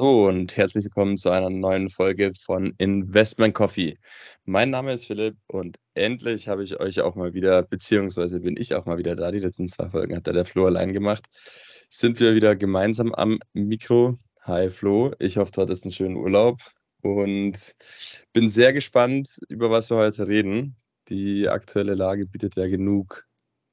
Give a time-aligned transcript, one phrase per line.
[0.00, 3.98] So und herzlich willkommen zu einer neuen Folge von Investment Coffee.
[4.46, 8.74] Mein Name ist Philipp und endlich habe ich euch auch mal wieder, beziehungsweise bin ich
[8.74, 9.30] auch mal wieder da.
[9.30, 11.26] Die letzten zwei Folgen hat der Flo allein gemacht.
[11.90, 14.16] Sind wir wieder gemeinsam am Mikro.
[14.40, 16.62] Hi Flo, ich hoffe, du hattest einen schönen Urlaub
[17.02, 17.74] und
[18.32, 20.76] bin sehr gespannt, über was wir heute reden.
[21.10, 23.26] Die aktuelle Lage bietet ja genug,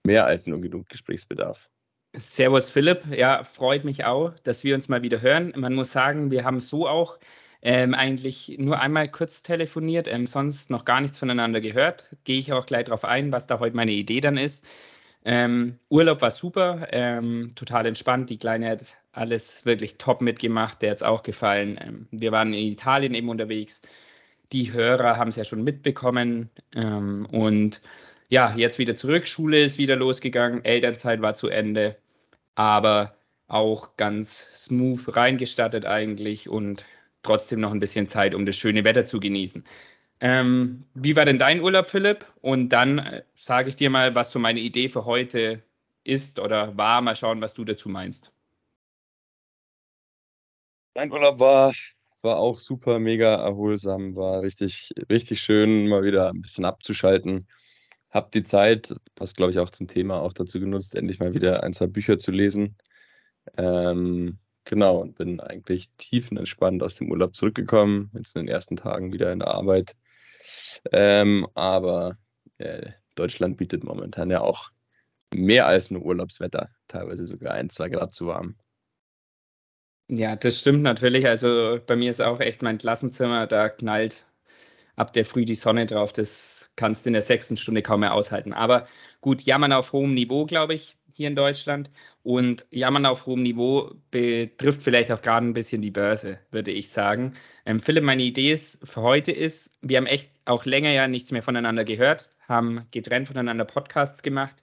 [0.04, 1.70] mehr als nur genug Gesprächsbedarf.
[2.18, 5.54] Servus Philipp, ja, freut mich auch, dass wir uns mal wieder hören.
[5.56, 7.20] Man muss sagen, wir haben so auch
[7.62, 12.10] ähm, eigentlich nur einmal kurz telefoniert, ähm, sonst noch gar nichts voneinander gehört.
[12.24, 14.66] Gehe ich auch gleich darauf ein, was da heute meine Idee dann ist.
[15.26, 18.30] Ähm, Urlaub war super, ähm, total entspannt.
[18.30, 21.80] Die Kleine hat alles wirklich top mitgemacht, der hat es auch gefallen.
[21.82, 23.82] Ähm, wir waren in Italien eben unterwegs.
[24.54, 27.82] Die Hörer haben es ja schon mitbekommen ähm, und
[28.30, 29.28] ja, jetzt wieder zurück.
[29.28, 31.98] Schule ist wieder losgegangen, Elternzeit war zu Ende
[32.58, 33.16] aber
[33.48, 36.86] auch ganz smooth reingestattet eigentlich und
[37.22, 39.64] trotzdem noch ein bisschen Zeit, um das schöne Wetter zu genießen.
[40.22, 42.26] Ähm, wie war denn dein Urlaub, Philipp?
[42.42, 45.62] Und dann äh, sage ich dir mal, was so meine Idee für heute
[46.04, 47.00] ist oder war.
[47.02, 48.34] Mal schauen, was du dazu meinst.
[50.96, 51.74] Mein Urlaub war,
[52.24, 57.48] war auch super, mega erholsam, war richtig, richtig schön, mal wieder ein bisschen abzuschalten
[58.10, 61.64] habe die Zeit, passt glaube ich auch zum Thema, auch dazu genutzt, endlich mal wieder
[61.64, 62.78] ein, zwei Bücher zu lesen.
[63.58, 69.14] Ähm, genau, und bin eigentlich tiefenentspannt aus dem Urlaub zurückgekommen, jetzt in den ersten Tagen
[69.14, 69.96] wieder in der Arbeit.
[70.92, 72.18] Ähm, aber
[72.58, 74.72] äh, Deutschland bietet momentan ja auch
[75.34, 78.56] mehr als nur Urlaubswetter, teilweise sogar ein, zwei Grad zu warm.
[80.10, 81.28] Ja, das stimmt natürlich.
[81.28, 84.26] Also bei mir ist auch echt mein Klassenzimmer, da knallt
[84.96, 86.14] ab der Früh die Sonne drauf.
[86.14, 88.54] Das kannst in der sechsten Stunde kaum mehr aushalten.
[88.54, 88.88] Aber
[89.20, 91.90] gut, jammern auf hohem Niveau, glaube ich, hier in Deutschland.
[92.24, 96.90] Und jammern auf hohem Niveau betrifft vielleicht auch gerade ein bisschen die Börse, würde ich
[96.90, 97.34] sagen.
[97.66, 101.32] Ähm, Philipp, meine Idee ist, für heute ist, wir haben echt auch länger ja nichts
[101.32, 104.56] mehr voneinander gehört, haben getrennt voneinander Podcasts gemacht.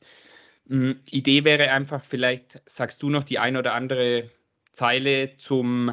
[0.71, 4.31] Ähm, Idee wäre einfach, vielleicht sagst du noch die eine oder andere
[4.73, 5.93] Zeile zum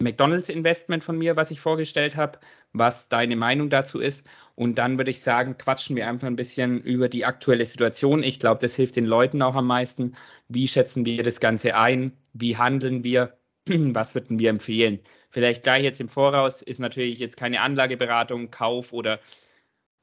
[0.00, 2.38] McDonalds-Investment von mir, was ich vorgestellt habe,
[2.72, 4.26] was deine Meinung dazu ist.
[4.54, 8.22] Und dann würde ich sagen, quatschen wir einfach ein bisschen über die aktuelle Situation.
[8.22, 10.16] Ich glaube, das hilft den Leuten auch am meisten.
[10.48, 12.12] Wie schätzen wir das Ganze ein?
[12.32, 13.38] Wie handeln wir?
[13.66, 15.00] Was würden wir empfehlen?
[15.30, 19.20] Vielleicht gleich jetzt im Voraus ist natürlich jetzt keine Anlageberatung, Kauf oder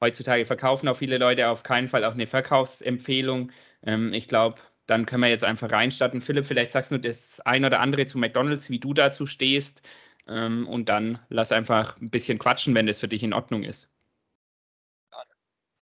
[0.02, 3.52] heutzutage verkaufen auch viele Leute auf keinen Fall auch eine Verkaufsempfehlung.
[3.84, 6.22] Ähm, ich glaube, dann können wir jetzt einfach reinstarten.
[6.22, 9.82] Philipp, vielleicht sagst du das ein oder andere zu McDonalds, wie du dazu stehst.
[10.28, 13.92] Ähm, und dann lass einfach ein bisschen quatschen, wenn das für dich in Ordnung ist.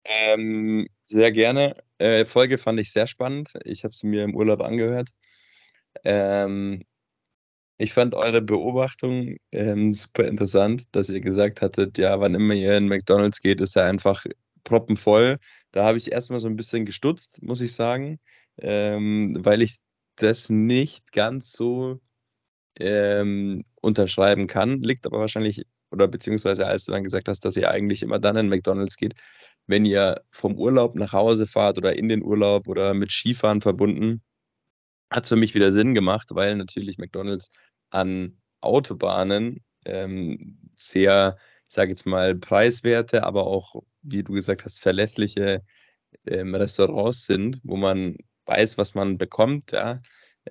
[0.04, 1.74] Ähm, sehr gerne.
[1.98, 3.52] Äh, Folge fand ich sehr spannend.
[3.64, 5.10] Ich habe sie mir im Urlaub angehört.
[6.04, 6.84] Ähm,
[7.78, 12.76] ich fand eure Beobachtung ähm, super interessant, dass ihr gesagt hattet, ja, wann immer ihr
[12.76, 14.24] in McDonalds geht, ist er einfach
[14.64, 15.38] proppenvoll.
[15.72, 18.20] Da habe ich erstmal so ein bisschen gestutzt, muss ich sagen
[18.58, 19.76] ähm, weil ich
[20.16, 22.00] das nicht ganz so
[22.78, 24.82] ähm, unterschreiben kann.
[24.82, 28.36] Liegt aber wahrscheinlich, oder beziehungsweise als du dann gesagt hast, dass ihr eigentlich immer dann
[28.36, 29.14] in McDonalds geht,
[29.66, 34.22] wenn ihr vom Urlaub nach Hause fahrt oder in den Urlaub oder mit Skifahren verbunden,
[35.10, 37.50] hat es für mich wieder Sinn gemacht, weil natürlich McDonalds
[37.90, 41.36] an Autobahnen ähm, sehr,
[41.68, 45.62] ich sage jetzt mal, preiswerte, aber auch, wie du gesagt hast, verlässliche
[46.26, 50.00] ähm, Restaurants sind, wo man weiß, was man bekommt, ja.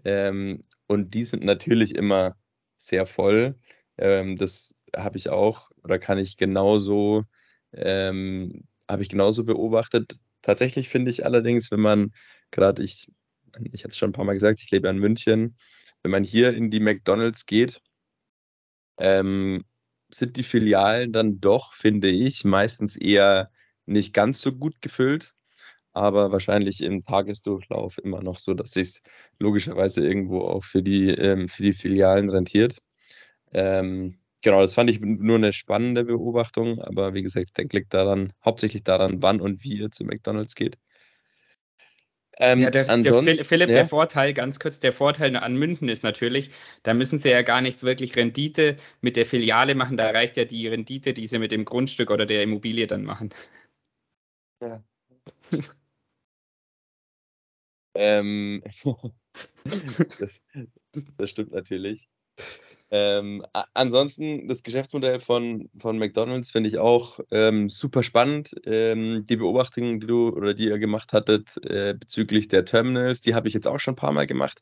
[0.06, 2.36] Ähm, und die sind natürlich immer
[2.78, 3.60] sehr voll.
[3.98, 7.24] Ähm, das habe ich auch oder kann ich genauso,
[7.74, 10.14] ähm, habe ich genauso beobachtet.
[10.42, 12.14] Tatsächlich finde ich allerdings, wenn man
[12.52, 13.08] gerade, ich,
[13.72, 15.58] ich hatte es schon ein paar Mal gesagt, ich lebe in München,
[16.04, 17.82] wenn man hier in die McDonalds geht,
[18.98, 19.64] ähm,
[20.10, 23.52] sind die Filialen dann doch, finde ich, meistens eher
[23.86, 25.34] nicht ganz so gut gefüllt
[25.94, 29.02] aber wahrscheinlich im Tagesdurchlauf immer noch so, dass sich
[29.40, 32.82] logischerweise irgendwo auch für die, ähm, für die Filialen rentiert.
[33.54, 38.34] Ähm, genau, das fand ich nur eine spannende Beobachtung, aber wie gesagt, denke, liegt daran,
[38.44, 40.78] hauptsächlich daran, wann und wie ihr zu McDonalds geht.
[42.38, 43.76] Ähm, ja, der, der Philipp, ja?
[43.76, 46.50] der Vorteil, ganz kurz, der Vorteil an München ist natürlich,
[46.82, 50.46] da müssen sie ja gar nicht wirklich Rendite mit der Filiale machen, da reicht ja
[50.46, 53.30] die Rendite, die sie mit dem Grundstück oder der Immobilie dann machen.
[54.62, 54.84] Ja.
[57.94, 58.64] Ähm,
[60.20, 60.44] das,
[61.18, 62.08] das, stimmt natürlich.
[62.90, 68.56] Ähm, ansonsten, das Geschäftsmodell von, von McDonalds finde ich auch ähm, super spannend.
[68.66, 73.36] Ähm, die Beobachtungen, die du oder die ihr gemacht hattet äh, bezüglich der Terminals, die
[73.36, 74.62] habe ich jetzt auch schon ein paar Mal gemacht.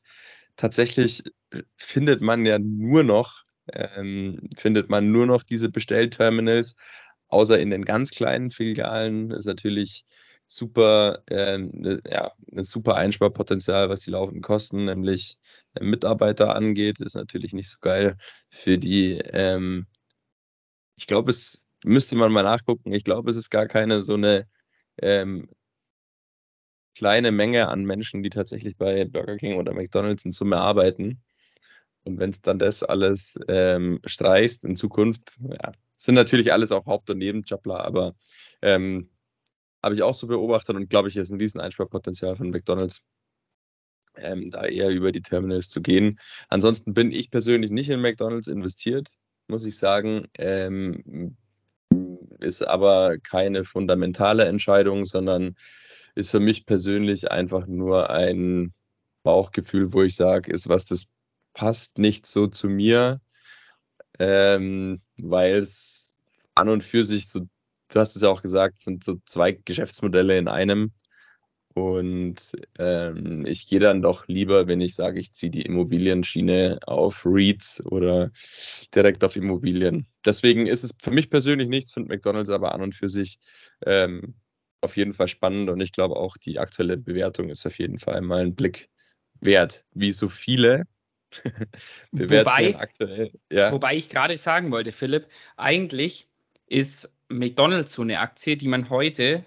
[0.58, 6.76] Tatsächlich äh, findet man ja nur noch ähm, findet man nur noch diese Bestellterminals,
[7.28, 10.06] außer in den ganz kleinen Filialen ist natürlich
[10.50, 15.38] super, äh, ne, ja, ein super Einsparpotenzial, was die laufenden Kosten, nämlich
[15.76, 18.18] äh, Mitarbeiter angeht, ist natürlich nicht so geil
[18.50, 19.14] für die.
[19.14, 19.88] Ähm,
[20.98, 22.92] ich glaube, es müsste man mal nachgucken.
[22.94, 24.48] Ich glaube, es ist gar keine so eine
[25.02, 25.50] ähm,
[26.96, 31.22] kleine Menge an Menschen, die tatsächlich bei Burger King oder McDonald's in Summe arbeiten.
[32.04, 36.86] Und wenn es dann das alles ähm, streichst in Zukunft, ja, sind natürlich alles auch
[36.86, 38.16] Haupt- und Nebenjobler, aber
[38.62, 39.10] ähm,
[39.84, 43.02] habe ich auch so beobachtet und glaube ich, ist ein riesen Einsparpotenzial von McDonald's,
[44.16, 46.20] ähm, da eher über die Terminals zu gehen.
[46.50, 49.10] Ansonsten bin ich persönlich nicht in McDonald's investiert,
[49.48, 50.28] muss ich sagen.
[50.38, 51.38] Ähm,
[52.40, 55.56] ist aber keine fundamentale Entscheidung, sondern
[56.16, 58.74] ist für mich persönlich einfach nur ein
[59.24, 61.06] Bauchgefühl, wo ich sage, ist was, das
[61.54, 63.22] passt nicht so zu mir,
[64.18, 66.10] ähm, weil es
[66.56, 67.48] an und für sich so,
[67.90, 70.94] du hast es ja auch gesagt, sind so zwei Geschäftsmodelle in einem.
[71.76, 77.24] Und ähm, ich gehe dann doch lieber, wenn ich sage, ich ziehe die Immobilienschiene auf
[77.26, 78.32] REITs oder
[78.94, 80.08] direkt auf Immobilien.
[80.26, 83.40] Deswegen ist es für mich persönlich nichts, finde McDonald's aber an und für sich
[83.86, 84.36] ähm,
[84.82, 88.22] auf jeden Fall spannend und ich glaube auch die aktuelle Bewertung ist auf jeden Fall
[88.22, 88.90] mal ein Blick
[89.40, 90.86] wert, wie so viele.
[92.12, 93.72] wobei, aktuell, ja.
[93.72, 95.28] wobei ich gerade sagen wollte, Philipp,
[95.58, 96.28] eigentlich
[96.66, 99.46] ist McDonald's so eine Aktie, die man heute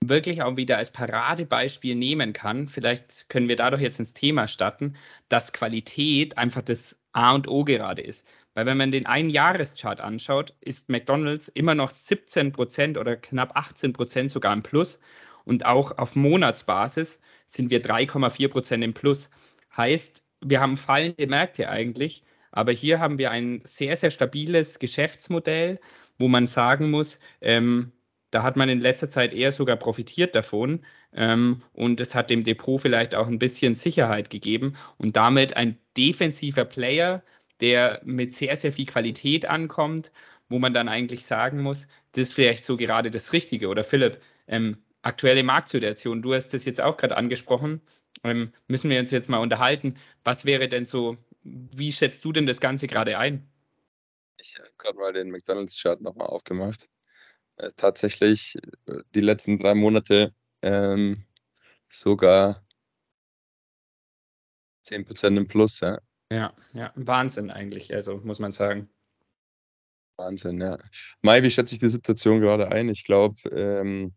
[0.00, 2.68] wirklich auch wieder als Paradebeispiel nehmen kann.
[2.68, 4.96] Vielleicht können wir dadurch jetzt ins Thema starten,
[5.28, 8.26] dass Qualität einfach das A und O gerade ist.
[8.54, 13.56] Weil wenn man den einen Jahreschart anschaut, ist McDonald's immer noch 17 Prozent oder knapp
[13.56, 14.98] 18 Prozent sogar im Plus.
[15.44, 19.30] Und auch auf Monatsbasis sind wir 3,4 Prozent im Plus.
[19.76, 25.80] Heißt, wir haben fallende Märkte eigentlich, aber hier haben wir ein sehr, sehr stabiles Geschäftsmodell,
[26.18, 27.92] wo man sagen muss, ähm,
[28.30, 32.42] da hat man in letzter Zeit eher sogar profitiert davon ähm, und es hat dem
[32.42, 37.22] Depot vielleicht auch ein bisschen Sicherheit gegeben und damit ein defensiver Player,
[37.60, 40.10] der mit sehr, sehr viel Qualität ankommt,
[40.48, 43.68] wo man dann eigentlich sagen muss, das ist vielleicht so gerade das Richtige.
[43.68, 47.80] Oder Philipp, ähm, aktuelle Marktsituation, du hast das jetzt auch gerade angesprochen,
[48.24, 49.96] ähm, müssen wir uns jetzt mal unterhalten.
[50.24, 53.46] Was wäre denn so, wie schätzt du denn das Ganze gerade ein?
[54.44, 56.86] Ich habe gerade mal den McDonalds-Chart nochmal aufgemacht.
[57.56, 58.56] Äh, tatsächlich
[58.86, 61.24] äh, die letzten drei Monate ähm,
[61.88, 62.62] sogar
[64.82, 65.98] 10% im Plus, ja.
[66.30, 68.90] Ja, ja, Wahnsinn eigentlich, also muss man sagen.
[70.16, 70.76] Wahnsinn, ja.
[71.22, 72.90] Mai, wie schätze ich die Situation gerade ein?
[72.90, 74.14] Ich glaube, ähm,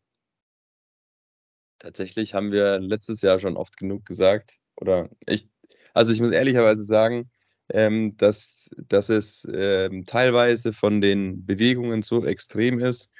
[1.79, 5.49] tatsächlich haben wir letztes Jahr schon oft genug gesagt, oder ich,
[5.93, 7.31] also ich muss ehrlicherweise sagen,
[7.69, 13.11] ähm, dass, dass es ähm, teilweise von den Bewegungen so extrem ist,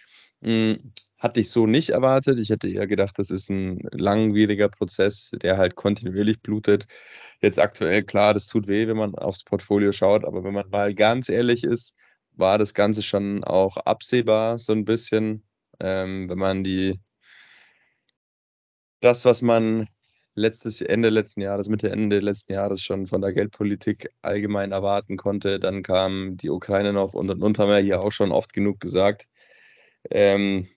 [0.42, 2.40] hm, hatte ich so nicht erwartet.
[2.40, 6.86] Ich hätte eher gedacht, das ist ein langwieriger Prozess, der halt kontinuierlich blutet.
[7.42, 10.94] Jetzt aktuell, klar, das tut weh, wenn man aufs Portfolio schaut, aber wenn man mal
[10.94, 11.96] ganz ehrlich ist,
[12.34, 15.44] war das Ganze schon auch absehbar, so ein bisschen.
[15.80, 17.00] Ähm, wenn man die,
[19.02, 19.88] das, was man
[20.38, 25.60] letztes Ende letzten Jahres, Mitte Ende letzten Jahres schon von der Geldpolitik allgemein erwarten konnte,
[25.60, 28.80] dann kam die Ukraine noch und und und haben wir hier auch schon oft genug
[28.80, 29.28] gesagt.
[30.12, 30.68] Ähm,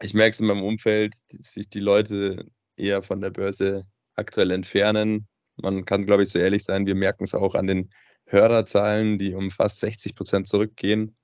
[0.00, 2.46] ich merke es in meinem Umfeld, dass sich die Leute
[2.76, 3.86] eher von der Börse
[4.16, 5.28] aktuell entfernen.
[5.56, 7.90] Man kann, glaube ich, so ehrlich sein, wir merken es auch an den
[8.26, 11.16] Hörerzahlen, die um fast 60 Prozent zurückgehen.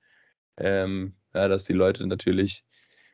[0.57, 2.65] Ähm, ja, dass die Leute natürlich,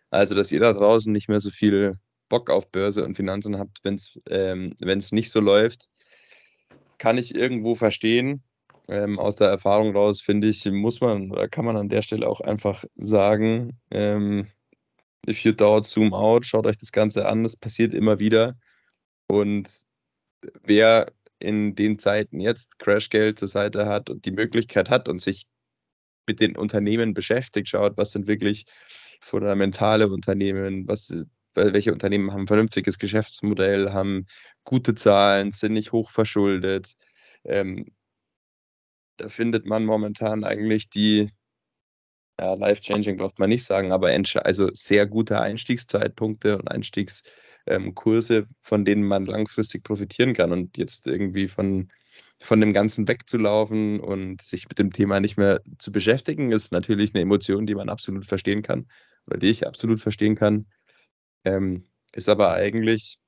[0.10, 1.98] also dass ihr da draußen nicht mehr so viel
[2.29, 5.89] Bock auf Börse und Finanzen habt, wenn es ähm, nicht so läuft,
[6.98, 8.43] kann ich irgendwo verstehen.
[8.89, 12.27] Ähm, aus der Erfahrung raus, finde ich, muss man oder kann man an der Stelle
[12.27, 14.48] auch einfach sagen, ähm,
[15.27, 18.57] if you doubt, zoom out, schaut euch das Ganze an, das passiert immer wieder.
[19.27, 19.69] Und
[20.63, 25.48] wer in den Zeiten jetzt Crashgeld zur Seite hat und die Möglichkeit hat und sich
[26.25, 28.65] mit den Unternehmen beschäftigt, schaut, was sind wirklich
[29.22, 31.13] fundamentale Unternehmen, was,
[31.54, 34.25] welche Unternehmen haben ein vernünftiges Geschäftsmodell, haben
[34.63, 36.96] gute Zahlen, sind nicht hoch verschuldet.
[37.44, 37.86] Ähm,
[39.18, 41.32] da findet man momentan eigentlich die,
[42.39, 44.10] ja, life-changing braucht man nicht sagen, aber
[44.44, 50.51] also sehr gute Einstiegszeitpunkte und Einstiegskurse, ähm, von denen man langfristig profitieren kann.
[50.51, 51.88] Und jetzt irgendwie von,
[52.39, 57.16] von dem Ganzen wegzulaufen und sich mit dem Thema nicht mehr zu beschäftigen, ist natürlich
[57.16, 58.88] eine Emotion, die man absolut verstehen kann
[59.25, 60.68] oder die ich absolut verstehen kann.
[61.48, 63.20] Ähm, ist aber eigentlich,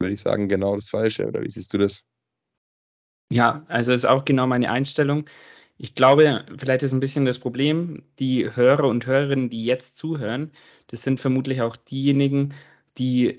[0.00, 1.26] würde ich sagen, genau das Falsche.
[1.26, 2.04] Oder wie siehst du das?
[3.30, 5.26] Ja, also ist auch genau meine Einstellung.
[5.76, 10.52] Ich glaube, vielleicht ist ein bisschen das Problem, die Hörer und Hörerinnen, die jetzt zuhören,
[10.88, 12.54] das sind vermutlich auch diejenigen,
[12.96, 13.36] die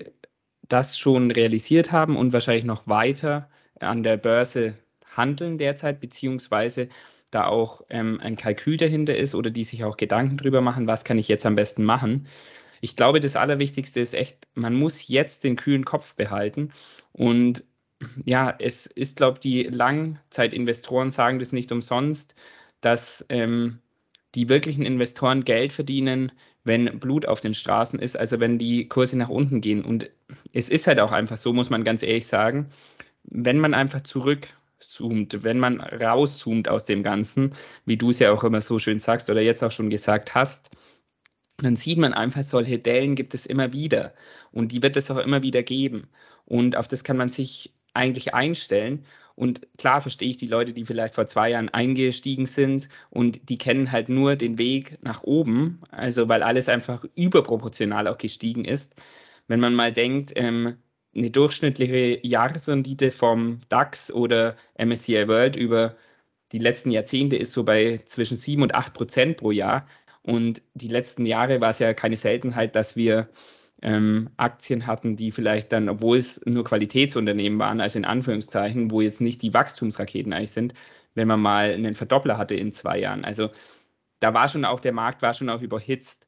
[0.68, 3.50] das schon realisiert haben und wahrscheinlich noch weiter
[3.80, 4.78] an der Börse
[5.16, 6.88] handeln derzeit, beziehungsweise
[7.30, 11.04] da auch ähm, ein Kalkül dahinter ist oder die sich auch Gedanken drüber machen, was
[11.04, 12.26] kann ich jetzt am besten machen.
[12.80, 16.72] Ich glaube, das Allerwichtigste ist echt, man muss jetzt den kühlen Kopf behalten
[17.12, 17.64] und
[18.24, 22.34] ja, es ist, glaube ich, die Langzeitinvestoren sagen das nicht umsonst,
[22.80, 23.80] dass ähm,
[24.34, 26.32] die wirklichen Investoren Geld verdienen,
[26.64, 29.84] wenn Blut auf den Straßen ist, also wenn die Kurse nach unten gehen.
[29.84, 30.10] Und
[30.52, 32.70] es ist halt auch einfach so, muss man ganz ehrlich sagen,
[33.24, 37.54] wenn man einfach zurückzoomt, wenn man rauszoomt aus dem Ganzen,
[37.86, 40.70] wie du es ja auch immer so schön sagst oder jetzt auch schon gesagt hast,
[41.62, 44.14] dann sieht man einfach, solche Dellen gibt es immer wieder
[44.52, 46.08] und die wird es auch immer wieder geben.
[46.46, 49.04] Und auf das kann man sich eigentlich einstellen.
[49.36, 53.58] Und klar verstehe ich die Leute, die vielleicht vor zwei Jahren eingestiegen sind und die
[53.58, 58.94] kennen halt nur den Weg nach oben, also weil alles einfach überproportional auch gestiegen ist.
[59.48, 60.76] Wenn man mal denkt, ähm,
[61.14, 65.96] eine durchschnittliche Jahresrendite vom DAX oder MSCI World über
[66.52, 69.86] die letzten Jahrzehnte ist so bei zwischen 7 und 8 Prozent pro Jahr.
[70.22, 73.30] Und die letzten Jahre war es ja keine Seltenheit, dass wir
[73.82, 79.00] ähm, Aktien hatten, die vielleicht dann, obwohl es nur Qualitätsunternehmen waren, also in Anführungszeichen, wo
[79.00, 80.74] jetzt nicht die Wachstumsraketen eigentlich sind,
[81.14, 83.24] wenn man mal einen Verdoppler hatte in zwei Jahren.
[83.24, 83.50] Also
[84.20, 86.26] da war schon auch, der Markt war schon auch überhitzt.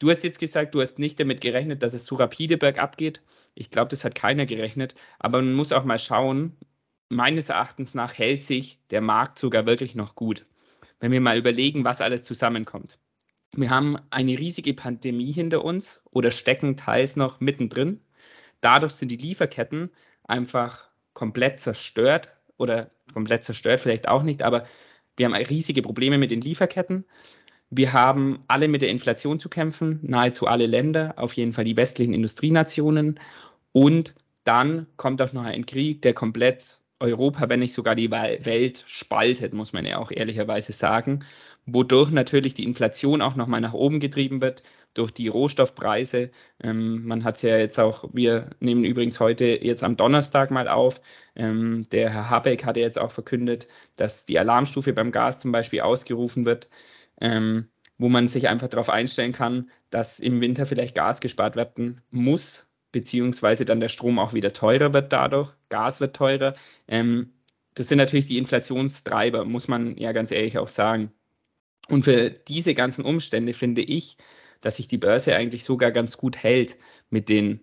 [0.00, 3.20] Du hast jetzt gesagt, du hast nicht damit gerechnet, dass es so rapide bergab geht.
[3.54, 4.94] Ich glaube, das hat keiner gerechnet.
[5.18, 6.56] Aber man muss auch mal schauen,
[7.08, 10.44] meines Erachtens nach hält sich der Markt sogar wirklich noch gut.
[11.00, 12.98] Wenn wir mal überlegen, was alles zusammenkommt.
[13.54, 18.00] Wir haben eine riesige Pandemie hinter uns oder stecken teils noch mittendrin.
[18.60, 19.90] Dadurch sind die Lieferketten
[20.24, 24.66] einfach komplett zerstört oder komplett zerstört vielleicht auch nicht, aber
[25.16, 27.04] wir haben riesige Probleme mit den Lieferketten.
[27.70, 31.76] Wir haben alle mit der Inflation zu kämpfen, nahezu alle Länder, auf jeden Fall die
[31.76, 33.18] westlichen Industrienationen.
[33.72, 34.14] Und
[34.44, 39.54] dann kommt auch noch ein Krieg, der komplett Europa, wenn nicht sogar die Welt spaltet,
[39.54, 41.24] muss man ja auch ehrlicherweise sagen
[41.74, 44.62] wodurch natürlich die Inflation auch nochmal nach oben getrieben wird
[44.94, 46.30] durch die Rohstoffpreise.
[46.62, 50.68] Ähm, man hat es ja jetzt auch, wir nehmen übrigens heute jetzt am Donnerstag mal
[50.68, 51.00] auf.
[51.36, 55.80] Ähm, der Herr Habeck hatte jetzt auch verkündet, dass die Alarmstufe beim Gas zum Beispiel
[55.82, 56.70] ausgerufen wird,
[57.20, 62.00] ähm, wo man sich einfach darauf einstellen kann, dass im Winter vielleicht Gas gespart werden
[62.10, 65.52] muss, beziehungsweise dann der Strom auch wieder teurer wird dadurch.
[65.68, 66.54] Gas wird teurer.
[66.88, 67.32] Ähm,
[67.74, 71.12] das sind natürlich die Inflationstreiber, muss man ja ganz ehrlich auch sagen.
[71.90, 74.16] Und für diese ganzen Umstände finde ich,
[74.60, 76.76] dass sich die Börse eigentlich sogar ganz gut hält
[77.08, 77.60] mit den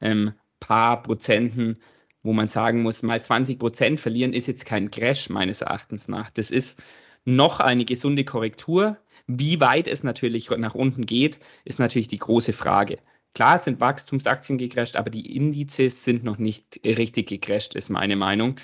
[0.00, 1.74] ähm, paar Prozenten,
[2.22, 6.30] wo man sagen muss, mal 20 Prozent verlieren ist jetzt kein Crash meines Erachtens nach.
[6.30, 6.82] Das ist
[7.24, 8.98] noch eine gesunde Korrektur.
[9.26, 12.98] Wie weit es natürlich nach unten geht, ist natürlich die große Frage.
[13.34, 18.56] Klar sind Wachstumsaktien gecrasht, aber die Indizes sind noch nicht richtig gecrasht, ist meine Meinung.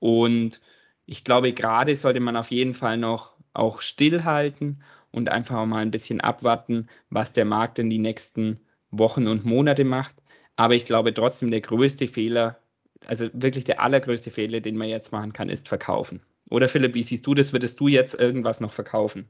[0.00, 0.60] Und
[1.06, 5.90] ich glaube, gerade sollte man auf jeden Fall noch auch stillhalten und einfach mal ein
[5.90, 8.60] bisschen abwarten, was der Markt in die nächsten
[8.90, 10.16] Wochen und Monate macht.
[10.56, 12.58] Aber ich glaube trotzdem, der größte Fehler,
[13.06, 16.22] also wirklich der allergrößte Fehler, den man jetzt machen kann, ist verkaufen.
[16.50, 17.52] Oder Philipp, wie siehst du das?
[17.52, 19.28] Würdest du jetzt irgendwas noch verkaufen?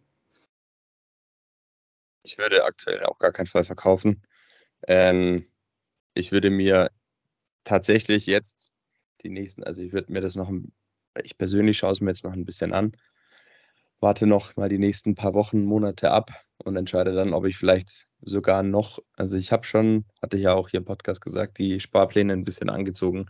[2.23, 4.23] Ich würde aktuell auch gar keinen Fall verkaufen.
[4.87, 5.47] Ähm,
[6.15, 6.91] ich würde mir
[7.65, 8.73] tatsächlich jetzt
[9.23, 10.51] die nächsten, also ich würde mir das noch,
[11.23, 12.93] ich persönlich schaue es mir jetzt noch ein bisschen an,
[14.01, 18.07] warte noch mal die nächsten paar Wochen, Monate ab und entscheide dann, ob ich vielleicht
[18.21, 21.81] sogar noch, also ich habe schon, hatte ich ja auch hier im Podcast gesagt, die
[21.81, 23.27] Sparpläne ein bisschen angezogen,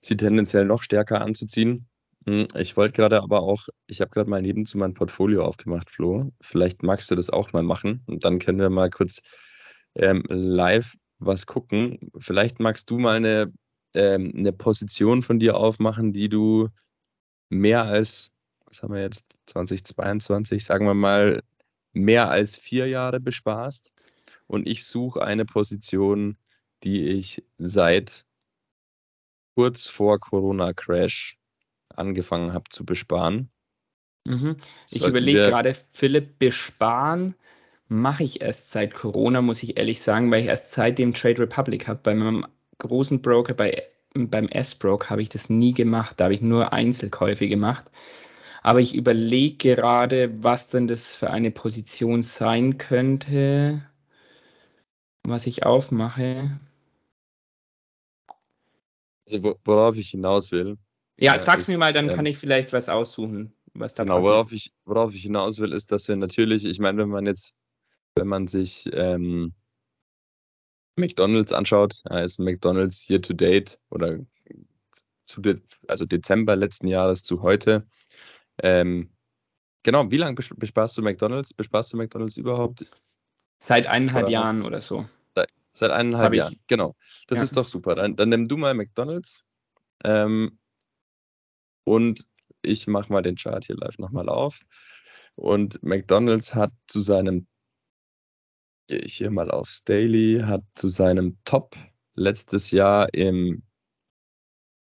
[0.00, 1.86] sie tendenziell noch stärker anzuziehen.
[2.26, 5.90] Hm, ich wollte gerade aber auch, ich habe gerade mal neben zu meinem Portfolio aufgemacht,
[5.90, 6.32] Flo.
[6.40, 9.22] Vielleicht magst du das auch mal machen und dann können wir mal kurz
[9.94, 12.10] ähm, live was gucken.
[12.18, 13.52] Vielleicht magst du mal eine,
[13.94, 16.68] ähm, eine Position von dir aufmachen, die du
[17.50, 18.30] mehr als
[18.68, 21.42] was haben wir jetzt, 2022, sagen wir mal,
[21.92, 23.92] mehr als vier Jahre besparst.
[24.46, 26.36] Und ich suche eine Position,
[26.82, 28.24] die ich seit
[29.54, 31.38] kurz vor Corona-Crash
[31.88, 33.50] angefangen habe zu besparen.
[34.24, 34.56] Mhm.
[34.90, 37.34] Ich überlege gerade, Philipp, besparen
[37.88, 41.88] mache ich erst seit Corona, muss ich ehrlich sagen, weil ich erst seitdem Trade Republic
[41.88, 42.00] habe.
[42.02, 42.46] Bei meinem
[42.78, 43.82] großen Broker, bei,
[44.14, 46.20] beim S-Broke, habe ich das nie gemacht.
[46.20, 47.90] Da habe ich nur Einzelkäufe gemacht.
[48.68, 53.82] Aber ich überlege gerade, was denn das für eine Position sein könnte,
[55.26, 56.60] was ich aufmache.
[59.26, 60.76] Also worauf ich hinaus will.
[61.16, 63.54] Ja, äh, sag's ist, mir mal, dann ähm, kann ich vielleicht was aussuchen.
[63.72, 64.32] was da Genau, passiert.
[64.34, 67.54] worauf ich, worauf ich hinaus will, ist, dass wir natürlich, ich meine, wenn man jetzt,
[68.16, 69.54] wenn man sich ähm,
[70.96, 74.18] McDonalds anschaut, ja, ist McDonalds year to date oder
[75.24, 77.86] zu de also Dezember letzten Jahres zu heute.
[78.62, 79.10] Ähm,
[79.82, 81.54] genau, wie lange bes- besparst du McDonalds?
[81.54, 82.84] Besparst du McDonalds überhaupt?
[83.60, 84.66] Seit eineinhalb Oder Jahren was?
[84.66, 85.08] oder so.
[85.72, 86.38] Seit eineinhalb Hab ich.
[86.38, 86.60] Jahren.
[86.66, 86.96] Genau.
[87.28, 87.44] Das Ja.
[87.44, 87.94] ist doch super.
[87.94, 89.44] Dann, dann nimm du mal McDonalds.
[90.02, 90.58] Ähm,
[91.84, 92.26] und
[92.62, 94.60] ich mache mal den Chart hier live nochmal auf.
[95.36, 97.46] Und McDonalds hat zu seinem,
[98.88, 101.76] gehe ich hier mal aufs Daily, hat zu seinem Top
[102.14, 103.62] letztes Jahr im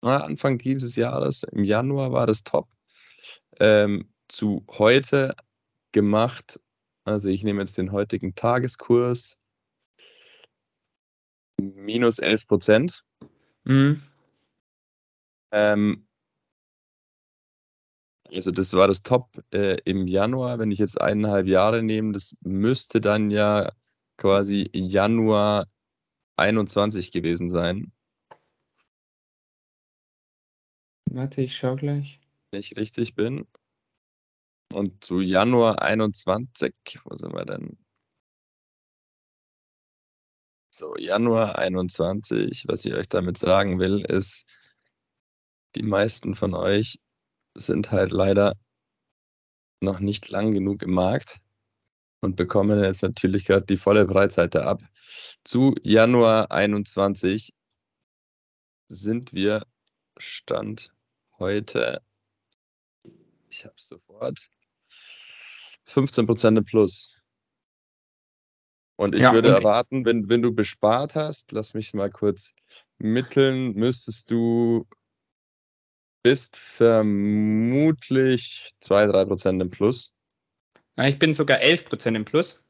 [0.02, 2.68] Anfang dieses Jahres, im Januar war das Top,
[3.60, 5.34] ähm, zu heute
[5.92, 6.60] gemacht.
[7.04, 9.36] Also ich nehme jetzt den heutigen Tageskurs.
[11.60, 13.04] Minus 11 Prozent.
[13.64, 14.02] Mhm.
[15.52, 16.06] Ähm,
[18.30, 20.58] also das war das Top äh, im Januar.
[20.58, 23.70] Wenn ich jetzt eineinhalb Jahre nehme, das müsste dann ja
[24.16, 25.66] quasi Januar
[26.36, 27.92] 21 gewesen sein,
[31.14, 32.21] Warte, ich schau gleich.
[32.52, 33.46] Wenn ich richtig bin.
[34.72, 37.78] Und zu Januar 21, wo sind wir denn?
[40.74, 44.46] So, Januar 21, was ich euch damit sagen will, ist,
[45.74, 46.98] die meisten von euch
[47.54, 48.54] sind halt leider
[49.80, 51.40] noch nicht lang genug im Markt
[52.20, 54.82] und bekommen jetzt natürlich gerade die volle Breitseite ab.
[55.44, 57.52] Zu Januar 21
[58.88, 59.66] sind wir
[60.18, 60.92] Stand
[61.38, 62.02] heute,
[63.62, 64.50] ich habe sofort,
[65.84, 67.14] 15% im Plus.
[68.96, 72.54] Und ich Ja, würde und- erwarten, wenn, wenn du bespart hast, lass mich mal kurz
[72.98, 74.86] mitteln, müsstest du
[76.24, 78.14] bist vermutlich
[78.80, 80.12] 2-3% im Plus.
[80.96, 82.64] Ja, ich bin sogar 11% im Plus.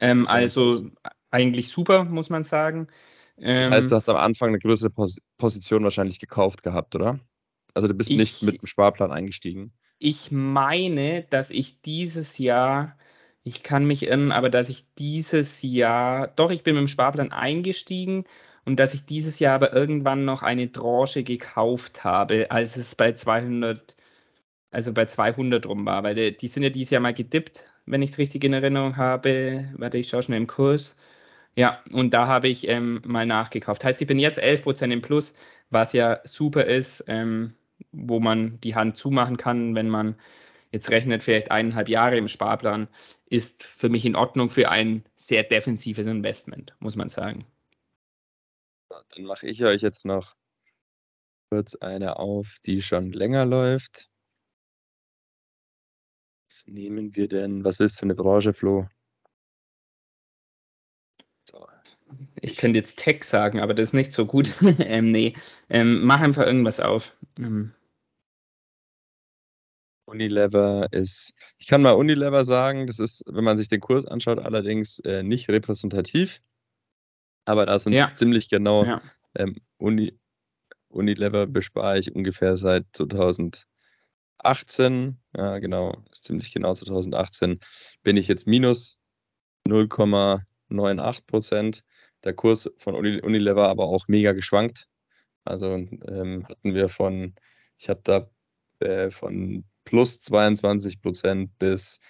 [0.00, 0.90] Ähm, 11% im also
[1.30, 2.88] eigentlich super, muss man sagen.
[3.36, 7.18] Das Ähm, heißt, du hast am Anfang eine größere Pos Position wahrscheinlich gekauft gehabt, oder?
[7.74, 9.72] Also du bist Ich- nicht mit dem Sparplan eingestiegen.
[9.98, 12.96] Ich meine, dass ich dieses Jahr,
[13.42, 17.32] ich kann mich irren, aber dass ich dieses Jahr, doch, ich bin mit dem Sparplan
[17.32, 18.24] eingestiegen
[18.64, 23.12] und dass ich dieses Jahr aber irgendwann noch eine Tranche gekauft habe, als es bei
[23.12, 23.96] 200,
[24.70, 28.02] also bei 200 rum war, weil die, die sind ja dieses Jahr mal gedippt, wenn
[28.02, 29.68] ich es richtig in Erinnerung habe.
[29.76, 30.96] Warte, ich schaue schnell im Kurs.
[31.56, 33.84] Ja, und da habe ich ähm, mal nachgekauft.
[33.84, 35.34] Heißt, ich bin jetzt 11% im Plus,
[35.70, 37.54] was ja super ist, ähm,
[37.92, 40.16] wo man die Hand zumachen kann, wenn man
[40.70, 42.88] jetzt rechnet, vielleicht eineinhalb Jahre im Sparplan,
[43.26, 47.44] ist für mich in Ordnung für ein sehr defensives Investment, muss man sagen.
[48.88, 50.34] Dann mache ich euch jetzt noch
[51.50, 54.10] kurz eine auf, die schon länger läuft.
[56.48, 57.64] Was nehmen wir denn?
[57.64, 58.88] Was willst du für eine Branche, Flo?
[61.48, 61.66] So.
[62.40, 64.52] Ich könnte jetzt Tech sagen, aber das ist nicht so gut.
[64.78, 65.34] ähm, nee,
[65.68, 67.16] ähm, mach einfach irgendwas auf.
[67.38, 67.74] Ähm,
[70.06, 74.38] Unilever ist, ich kann mal Unilever sagen, das ist, wenn man sich den Kurs anschaut,
[74.38, 76.42] allerdings äh, nicht repräsentativ.
[77.46, 78.14] Aber da sind Ja.
[78.14, 79.02] ziemlich genau ja.
[79.34, 80.18] ähm, Uni,
[80.88, 83.66] Unilever bespare ich ungefähr seit 2018.
[85.36, 87.60] Ja, genau, ist ziemlich genau 2018
[88.02, 88.98] bin ich jetzt minus
[89.66, 91.84] 0,98 Prozent.
[92.22, 94.88] Der Kurs von Uni, Unilever aber auch mega geschwankt.
[95.44, 97.34] Also ähm, hatten wir von,
[97.78, 98.30] ich hatte
[98.80, 102.00] da äh, von plus 22 Prozent bis,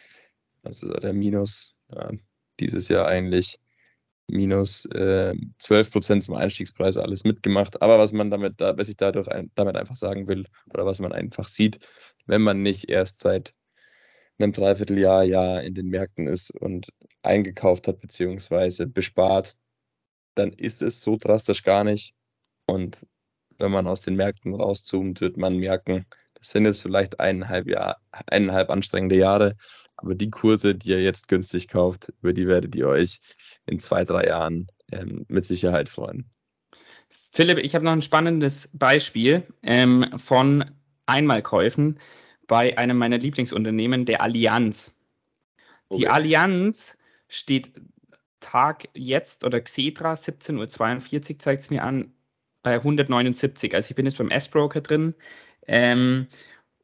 [0.62, 2.10] was ist der Minus, ja,
[2.60, 3.58] dieses Jahr eigentlich
[4.28, 7.82] minus äh, 12 Prozent zum Einstiegspreis alles mitgemacht.
[7.82, 11.00] Aber was man damit, da, was ich dadurch ein, damit einfach sagen will, oder was
[11.00, 11.80] man einfach sieht,
[12.26, 13.54] wenn man nicht erst seit
[14.38, 16.92] einem Dreivierteljahr, Jahr in den Märkten ist und
[17.22, 19.56] eingekauft hat, beziehungsweise bespart,
[20.34, 22.14] dann ist es so drastisch gar nicht.
[22.66, 23.06] Und
[23.58, 27.98] wenn man aus den Märkten rauszoomt, wird man merken, das sind jetzt vielleicht eineinhalb, Jahr,
[28.26, 29.56] eineinhalb anstrengende Jahre,
[29.96, 33.20] aber die Kurse, die ihr jetzt günstig kauft, über die werdet ihr euch
[33.66, 36.30] in zwei, drei Jahren ähm, mit Sicherheit freuen.
[37.32, 40.70] Philipp, ich habe noch ein spannendes Beispiel ähm, von
[41.06, 41.98] Einmalkäufen
[42.46, 44.96] bei einem meiner Lieblingsunternehmen, der Allianz.
[45.90, 46.06] Die Okay.
[46.08, 46.96] Allianz
[47.28, 47.72] steht
[48.40, 52.12] Tag jetzt oder Xetra 17.42 Uhr zeigt es mir an,
[52.64, 53.72] bei 179.
[53.74, 55.14] Also ich bin jetzt beim S-Broker drin
[55.68, 56.26] ähm,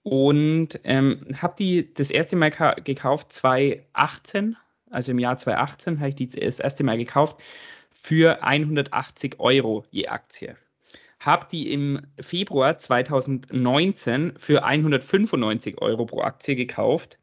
[0.04, 2.50] und ähm, habe die das erste Mal
[2.84, 4.56] gekauft 2018,
[4.90, 7.40] also im Jahr 2018 habe ich die das erste Mal gekauft
[7.90, 10.56] für 180 Euro je Aktie.
[11.18, 17.18] habe die im Februar 2019 für 195 Euro pro Aktie gekauft.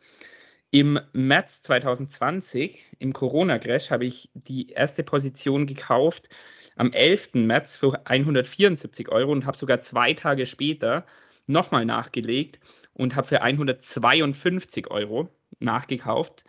[0.70, 6.30] Im März 2020, im Corona-Crash, habe ich die erste Position gekauft
[6.78, 7.34] am 11.
[7.34, 11.06] März für 174 Euro und habe sogar zwei Tage später
[11.48, 12.60] nochmal nachgelegt
[12.94, 16.44] und habe für 152 Euro nachgekauft.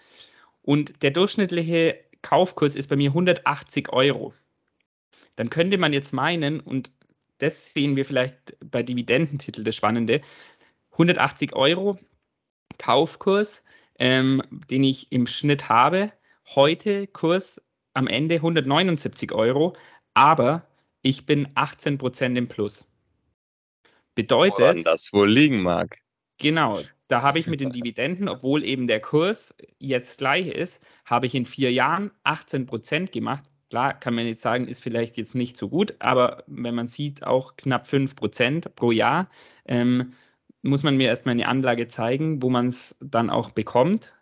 [0.63, 4.35] Und der durchschnittliche Kaufkurs ist bei mir 180 Euro.
[5.37, 6.91] Dann könnte man jetzt meinen, und
[7.39, 10.21] das sehen wir vielleicht bei Dividendentitel das Spannende,
[10.93, 11.99] 180 Euro
[12.79, 13.65] Kaufkurs,
[13.99, 16.13] ähm, den ich im Schnitt habe.
[16.55, 17.63] Heute Kurs
[17.95, 19.75] am Ende 179 Euro,
[20.19, 20.67] aber
[21.03, 22.89] ich bin 18% im Plus.
[24.15, 24.59] Bedeutet.
[24.59, 25.99] Woran das wohl liegen mag.
[26.39, 31.27] Genau, da habe ich mit den Dividenden, obwohl eben der Kurs jetzt gleich ist, habe
[31.27, 33.45] ich in vier Jahren 18 Prozent gemacht.
[33.71, 37.23] Klar, kann man jetzt sagen, ist vielleicht jetzt nicht so gut, aber wenn man sieht,
[37.23, 39.29] auch knapp 5 Prozent pro Jahr,
[39.67, 40.15] ähm,
[40.63, 44.15] muss man mir erstmal eine Anlage zeigen, wo man es dann auch bekommt,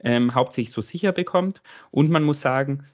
[0.00, 1.62] ähm, hauptsächlich so sicher bekommt.
[1.90, 2.86] Und man muss sagen,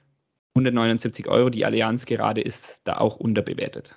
[0.55, 3.95] 179 Euro, die Allianz gerade ist da auch unterbewertet,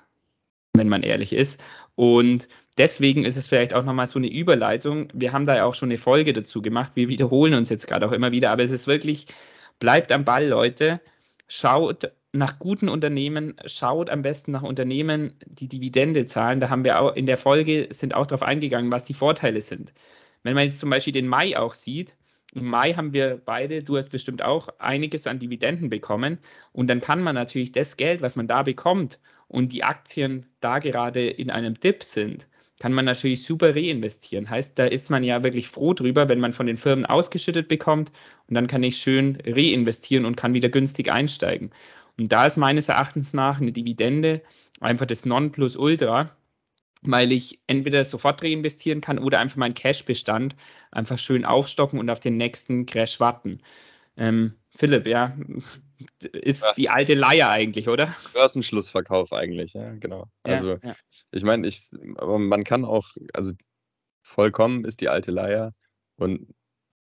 [0.74, 1.62] wenn man ehrlich ist.
[1.96, 5.08] Und deswegen ist es vielleicht auch nochmal so eine Überleitung.
[5.12, 6.92] Wir haben da ja auch schon eine Folge dazu gemacht.
[6.94, 9.26] Wir wiederholen uns jetzt gerade auch immer wieder, aber es ist wirklich,
[9.78, 11.00] bleibt am Ball, Leute.
[11.48, 16.60] Schaut nach guten Unternehmen, schaut am besten nach Unternehmen, die Dividende zahlen.
[16.60, 19.92] Da haben wir auch in der Folge sind auch darauf eingegangen, was die Vorteile sind.
[20.42, 22.14] Wenn man jetzt zum Beispiel den Mai auch sieht,
[22.54, 26.38] im Mai haben wir beide, du hast bestimmt auch einiges an Dividenden bekommen.
[26.72, 30.78] Und dann kann man natürlich das Geld, was man da bekommt und die Aktien da
[30.78, 32.46] gerade in einem Dip sind,
[32.80, 34.50] kann man natürlich super reinvestieren.
[34.50, 38.10] Heißt, da ist man ja wirklich froh drüber, wenn man von den Firmen ausgeschüttet bekommt
[38.48, 41.70] und dann kann ich schön reinvestieren und kann wieder günstig einsteigen.
[42.18, 44.42] Und da ist meines Erachtens nach eine Dividende
[44.80, 46.30] einfach das Nonplusultra,
[47.04, 50.56] weil ich entweder sofort reinvestieren kann oder einfach meinen Cash-Bestand
[50.90, 53.60] einfach schön aufstocken und auf den nächsten Crash warten.
[54.16, 55.36] Ähm, Philipp, ja,
[56.32, 56.72] ist ja.
[56.76, 58.14] die alte Leier eigentlich, oder?
[58.32, 60.26] Börsenschlussverkauf eigentlich, ja, genau.
[60.42, 60.96] Also ja, ja.
[61.30, 63.52] ich meine, ich, aber man kann auch, also
[64.22, 65.72] vollkommen ist die alte Leier
[66.16, 66.54] und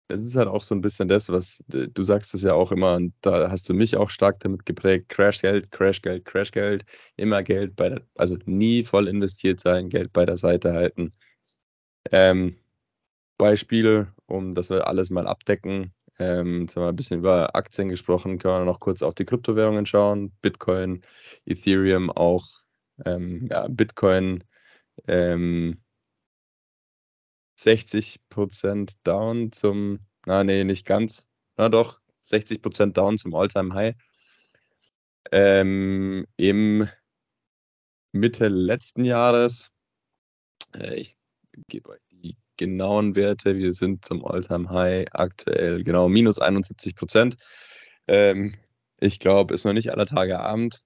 [0.07, 2.95] es ist halt auch so ein bisschen das, was du sagst es ja auch immer,
[2.95, 6.85] und da hast du mich auch stark damit geprägt, Crashgeld, Crashgeld, Crashgeld,
[7.15, 11.13] immer Geld bei der, also nie voll investiert sein, Geld bei der Seite halten.
[12.11, 12.57] Ähm,
[13.37, 15.93] Beispiele, um das alles mal abdecken.
[16.19, 19.25] Ähm, jetzt haben wir ein bisschen über Aktien gesprochen, können wir noch kurz auf die
[19.25, 20.31] Kryptowährungen schauen.
[20.41, 21.01] Bitcoin,
[21.45, 22.45] Ethereum auch,
[23.05, 24.43] ähm, ja, Bitcoin
[25.07, 25.82] ähm,
[27.63, 33.95] 60% down zum, na nee, nicht ganz, na doch, 60% down zum Alltime high
[35.31, 36.87] Ähm, Im
[38.11, 39.71] Mitte letzten Jahres,
[40.75, 41.15] äh, ich
[41.67, 47.37] gebe euch die genauen Werte, wir sind zum Alltime high aktuell genau minus 71 Prozent.
[48.07, 48.55] Ähm,
[48.99, 50.83] ich glaube, ist noch nicht aller Tage Abend.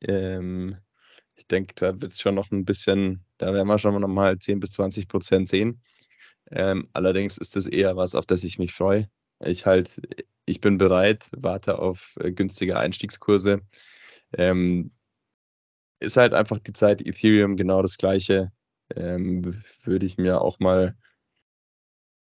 [0.00, 0.76] Ähm,
[1.34, 4.38] ich denke, da wird es schon noch ein bisschen, da werden wir schon noch mal
[4.38, 5.82] 10 bis 20 Prozent sehen.
[6.52, 9.08] Ähm, allerdings ist das eher was, auf das ich mich freue.
[9.40, 10.00] Ich halt,
[10.44, 13.62] ich bin bereit, warte auf äh, günstige Einstiegskurse.
[14.34, 14.92] Ähm,
[16.00, 18.52] ist halt einfach die Zeit Ethereum genau das gleiche.
[18.94, 20.96] Ähm, würde ich mir auch mal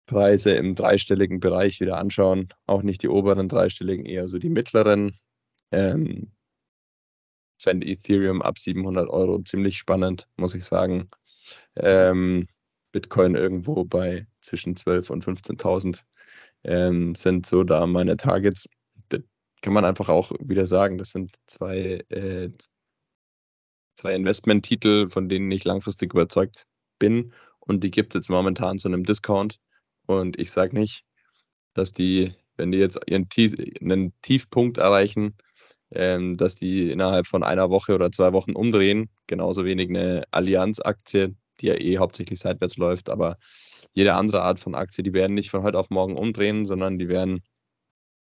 [0.07, 2.49] Preise im dreistelligen Bereich wieder anschauen.
[2.65, 5.17] Auch nicht die oberen dreistelligen, eher so die mittleren.
[5.71, 6.31] Ähm,
[7.59, 11.09] fände Ethereum ab 700 Euro ziemlich spannend, muss ich sagen.
[11.75, 12.47] Ähm,
[12.95, 16.03] Bitcoin irgendwo bei zwischen 12.000 und 15.000
[16.63, 18.69] ähm, sind so da meine Targets.
[19.09, 19.19] Das
[19.61, 22.51] kann man einfach auch wieder sagen, das sind zwei, äh,
[23.95, 28.87] zwei Investmenttitel, von denen ich langfristig überzeugt bin und die gibt es jetzt momentan zu
[28.87, 29.59] einem Discount
[30.05, 31.03] und ich sage nicht,
[31.73, 35.35] dass die, wenn die jetzt ihren Tief, einen Tiefpunkt erreichen,
[35.91, 39.09] ähm, dass die innerhalb von einer Woche oder zwei Wochen umdrehen.
[39.27, 43.37] Genauso wenig eine Allianz-Aktie, die ja eh hauptsächlich seitwärts läuft, aber
[43.93, 47.07] jede andere Art von Aktie, die werden nicht von heute auf morgen umdrehen, sondern die
[47.07, 47.43] werden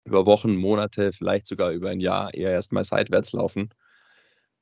[0.05, 3.73] über Wochen, Monate, vielleicht sogar über ein Jahr eher erstmal seitwärts laufen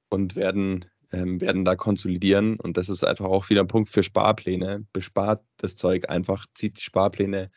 [0.09, 2.59] und werden, ähm, werden da konsolidieren.
[2.59, 4.85] Und das ist einfach auch wieder ein Punkt für Sparpläne.
[4.93, 7.51] Bespart das Zeug einfach, zieht die Sparpläne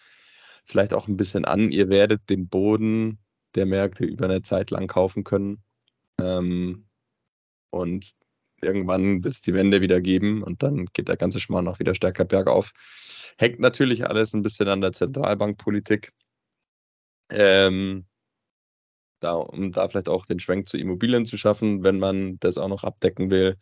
[0.65, 1.71] vielleicht auch ein bisschen an.
[1.71, 3.19] Ihr werdet den Boden
[3.55, 5.63] der Märkte über eine Zeit lang kaufen können.
[6.21, 6.87] Ähm,
[7.71, 8.13] und
[8.63, 11.95] irgendwann wird es die Wende wieder geben und dann geht der ganze Schmarrn auch wieder
[11.95, 12.73] stärker bergauf.
[13.39, 16.13] Hängt natürlich alles ein bisschen an der Zentralbankpolitik.
[17.31, 18.07] Ähm,
[19.21, 22.69] da, um da vielleicht auch den Schwenk zu Immobilien zu schaffen, wenn man das auch
[22.69, 23.57] noch abdecken will.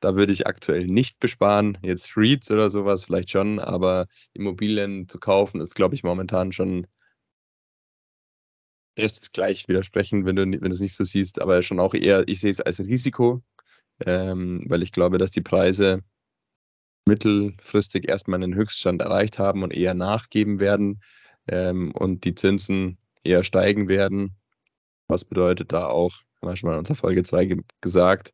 [0.00, 1.78] da würde ich aktuell nicht besparen.
[1.82, 6.86] Jetzt REITs oder sowas vielleicht schon, aber Immobilien zu kaufen ist, glaube ich, momentan schon
[8.94, 12.26] erst gleich widersprechen, wenn du, wenn du es nicht so siehst, aber schon auch eher,
[12.28, 13.42] ich sehe es als Risiko,
[14.06, 16.02] ähm, weil ich glaube, dass die Preise
[17.06, 21.02] mittelfristig erstmal einen Höchststand erreicht haben und eher nachgeben werden
[21.48, 24.36] ähm, und die Zinsen eher steigen werden.
[25.08, 28.32] Was bedeutet da auch, haben wir schon mal in unserer Folge 2 ge gesagt,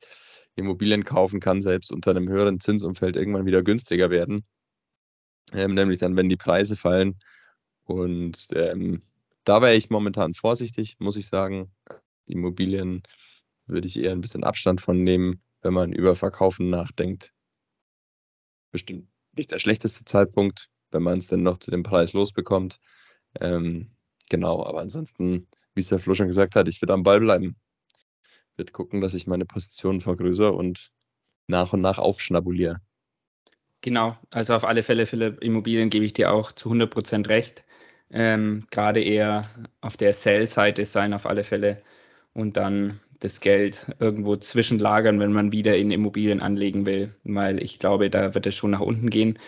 [0.57, 4.45] Immobilien kaufen kann selbst unter einem höheren Zinsumfeld irgendwann wieder günstiger werden.
[5.53, 7.19] Ähm, nämlich dann, wenn die Preise fallen.
[7.85, 9.03] Und ähm,
[9.45, 11.73] da wäre ich momentan vorsichtig, muss ich sagen.
[12.27, 13.03] Immobilien
[13.67, 17.33] würde ich eher ein bisschen Abstand von nehmen, wenn man über Verkaufen nachdenkt.
[18.71, 22.81] Bestimmt nicht der schlechteste Zeitpunkt, wenn man es denn noch zu dem Preis losbekommt.
[23.41, 23.91] Ähm,
[24.29, 27.57] genau, aber ansonsten, wie es der Flo schon gesagt hat, ich würde am Ball bleiben.
[28.57, 30.91] Wird gucken, dass ich meine Position vergrößere und
[31.47, 32.81] nach und nach aufschnabuliere.
[33.81, 37.65] Genau, also auf alle Fälle, Philipp, Immobilien gebe ich dir auch zu 100 Prozent recht
[38.11, 39.45] ähm, gerade eher
[39.81, 41.83] auf der Sell-Seite sein auf alle Fälle
[42.39, 47.81] und dann das Geld irgendwo zwischenlagern, wenn man wieder in Immobilien anlegen will, weil ich
[47.81, 49.41] glaube, da wird es schon nach unten gehen.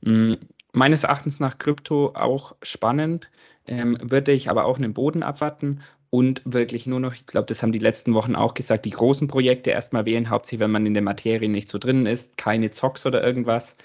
[0.00, 0.38] Mhm.
[0.72, 3.28] Meines Erachtens nach Krypto auch spannend,
[3.66, 5.80] ähm, würde ich aber auch einen Boden abwarten
[6.10, 9.26] und wirklich nur noch, ich glaube, das haben die letzten Wochen auch gesagt, die großen
[9.26, 13.06] Projekte erstmal wählen, hauptsächlich wenn man in der Materie nicht so drin ist, keine Zocks
[13.06, 13.76] oder irgendwas,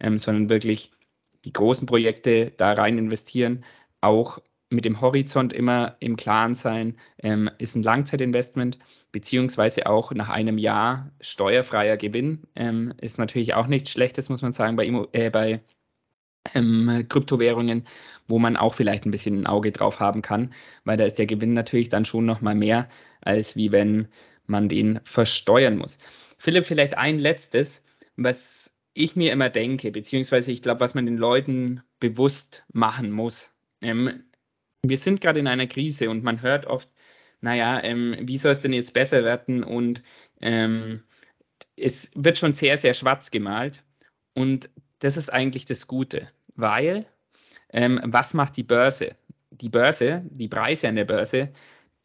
[0.00, 0.92] ähm, sondern wirklich
[1.44, 3.64] die großen Projekte da rein investieren,
[4.00, 4.38] auch
[4.70, 8.78] mit dem Horizont immer im Klaren sein, ähm, ist ein Langzeitinvestment,
[9.12, 14.52] beziehungsweise auch nach einem Jahr steuerfreier Gewinn, ähm, ist natürlich auch nichts Schlechtes, muss man
[14.52, 15.62] sagen, bei, äh, bei
[16.54, 17.84] ähm, Kryptowährungen,
[18.26, 20.52] wo man auch vielleicht ein bisschen ein Auge drauf haben kann,
[20.84, 22.88] weil da ist der Gewinn natürlich dann schon nochmal mehr,
[23.20, 24.08] als wie wenn
[24.46, 25.98] man den versteuern muss.
[26.38, 27.82] Philipp, vielleicht ein letztes,
[28.16, 33.54] was ich mir immer denke, beziehungsweise ich glaube, was man den Leuten bewusst machen muss.
[33.80, 34.24] Ähm,
[34.82, 36.90] wir sind gerade in einer Krise und man hört oft,
[37.40, 39.62] naja, ähm, wie soll es denn jetzt besser werden?
[39.62, 40.02] Und
[40.40, 41.02] ähm,
[41.76, 43.82] es wird schon sehr, sehr schwarz gemalt.
[44.34, 47.06] Und das ist eigentlich das Gute, weil
[47.70, 49.16] ähm, was macht die Börse?
[49.50, 51.52] Die Börse, die Preise an der Börse,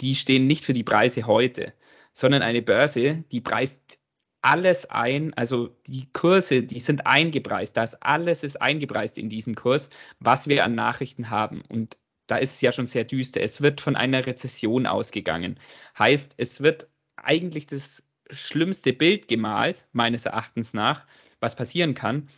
[0.02, 1.74] die stehen nicht für die Preise heute,
[2.14, 4.00] sondern eine Börse, die preist
[4.42, 9.90] alles ein, also die Kurse, die sind eingepreist, das alles ist eingepreist in diesen Kurs,
[10.20, 11.64] was wir an Nachrichten haben.
[11.70, 13.42] Und da ist es ja schon sehr düster.
[13.42, 15.60] Es wird von einer Rezession ausgegangen.
[15.98, 21.06] Heißt, es wird eigentlich das schlimmste Bild gemalt, meines Erachtens nach,
[21.40, 22.30] was passieren kann.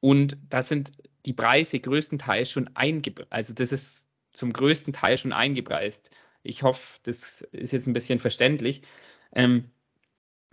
[0.00, 0.92] Und da sind
[1.26, 3.32] die Preise größtenteils schon eingepreist.
[3.32, 6.10] Also das ist zum größten Teil schon eingepreist.
[6.42, 8.82] Ich hoffe, das ist jetzt ein bisschen verständlich.
[9.32, 9.70] Ähm,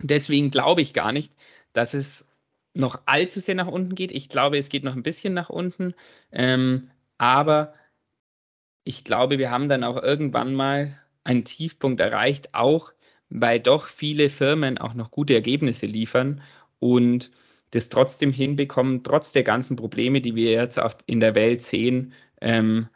[0.00, 1.32] Deswegen glaube ich gar nicht,
[1.72, 2.28] dass es
[2.74, 4.12] noch allzu sehr nach unten geht.
[4.12, 5.94] Ich glaube, es geht noch ein bisschen nach unten.
[6.32, 7.74] Ähm, aber
[8.86, 12.92] ich glaube, wir haben dann auch irgendwann mal einen Tiefpunkt erreicht, auch
[13.28, 16.40] weil doch viele Firmen auch noch gute Ergebnisse liefern
[16.78, 17.32] und
[17.72, 22.88] das trotzdem hinbekommen, trotz der ganzen Probleme, die wir jetzt in der Welt sehen, ähm,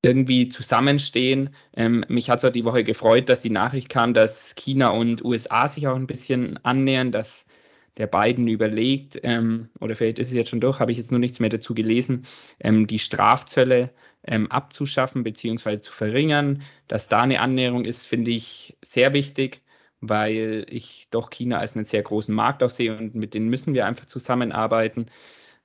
[0.00, 1.50] irgendwie zusammenstehen.
[1.74, 5.24] Ähm, mich hat es auch die Woche gefreut, dass die Nachricht kam, dass China und
[5.24, 7.48] USA sich auch ein bisschen annähern, dass
[7.96, 11.20] der Biden überlegt, ähm, oder vielleicht ist es jetzt schon durch, habe ich jetzt nur
[11.20, 12.26] nichts mehr dazu gelesen,
[12.60, 13.90] ähm, die Strafzölle
[14.22, 15.80] ähm, abzuschaffen bzw.
[15.80, 16.62] zu verringern.
[16.88, 19.62] Dass da eine Annäherung ist, finde ich sehr wichtig,
[20.00, 23.74] weil ich doch China als einen sehr großen Markt auch sehe und mit denen müssen
[23.74, 25.06] wir einfach zusammenarbeiten.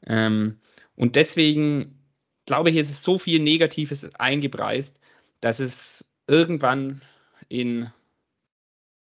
[0.07, 0.59] Ähm,
[0.95, 1.97] und deswegen
[2.45, 4.99] glaube ich, ist es so viel Negatives eingepreist,
[5.41, 7.01] dass es irgendwann
[7.49, 7.91] in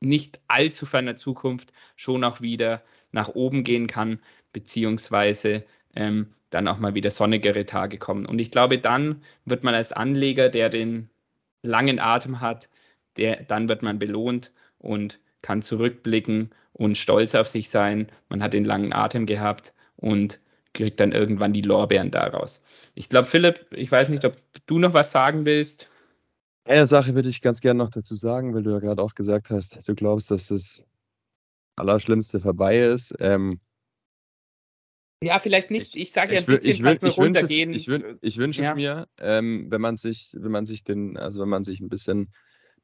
[0.05, 4.21] nicht allzu ferner Zukunft schon auch wieder nach oben gehen kann,
[4.53, 5.65] beziehungsweise
[5.95, 8.27] ähm, dann auch mal wieder sonnigere Tage kommen.
[8.27, 11.11] Und ich glaube, dann wird man als Anleger, der den
[11.63, 12.69] langen Atem hat,
[13.17, 18.09] der, dann wird man belohnt und kann zurückblicken und stolz auf sich sein.
[18.29, 20.41] Man hat den langen Atem gehabt und
[20.75, 22.63] kriegt dann irgendwann die Lorbeeren daraus.
[22.95, 24.37] Ich glaube, Philipp, ich weiß nicht, ob
[24.67, 25.89] du noch was sagen willst.
[26.65, 29.51] Eine Sache würde ich ganz gerne noch dazu sagen, weil du ja gerade auch gesagt
[29.51, 30.87] hast, du glaubst, dass das
[31.77, 33.15] Allerschlimmste vorbei ist.
[33.21, 33.61] Ähm,
[35.23, 35.95] ja, vielleicht nicht.
[35.95, 37.71] Ich sage ja ein bisschen, ich, will, ich, runtergehen.
[37.71, 38.71] Es, ich, wün, ich wünsche ja.
[38.71, 41.89] es mir, ähm, wenn man sich, wenn man sich den, also wenn man sich ein
[41.89, 42.33] bisschen